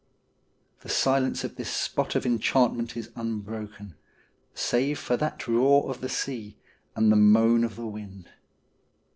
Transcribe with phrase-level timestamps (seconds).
[0.79, 3.93] The silence of this spot of enchantment is unbroken,
[4.55, 6.57] save for that roar of the sea
[6.95, 8.27] and the moan of the wind.